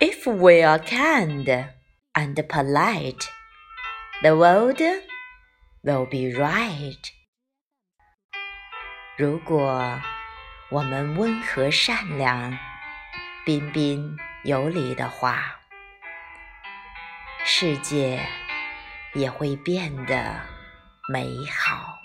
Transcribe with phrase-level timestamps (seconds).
[0.00, 1.48] If we are kind
[2.14, 3.28] and polite,
[4.22, 4.80] the world
[5.82, 7.10] will be right.
[9.16, 10.00] 如果
[10.70, 12.56] 我们温和善良、
[13.44, 15.58] 彬彬有礼的话，
[17.44, 18.24] 世界
[19.14, 20.40] 也会变得
[21.12, 21.98] 美好。